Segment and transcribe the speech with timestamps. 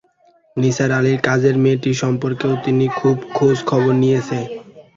[0.57, 4.43] নিসার আলির কাজের মেয়েটি সম্পর্কেও তিনি কিছু খোঁজ খবর নিয়েছেন।